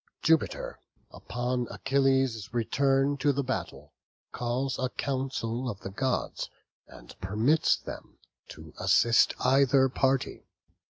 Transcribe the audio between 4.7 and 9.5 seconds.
a council of the gods and permits them to assist